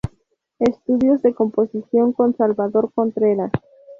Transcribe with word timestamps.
Estudios 0.57 1.21
de 1.21 1.35
composición 1.35 2.13
con 2.13 2.35
Salvador 2.35 2.91
Contreras. 2.91 3.51